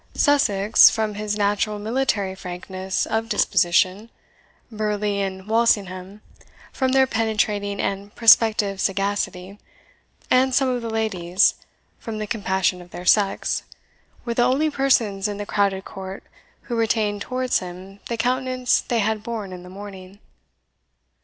[0.15, 4.09] Sussex, from his natural military frankness of disposition,
[4.71, 6.23] Burleigh and Walsingham,
[6.73, 9.59] from their penetrating and prospective sagacity,
[10.31, 11.53] and some of the ladies,
[11.99, 13.61] from the compassion of their sex,
[14.25, 16.23] were the only persons in the crowded court
[16.61, 20.17] who retained towards him the countenance they had borne in the morning.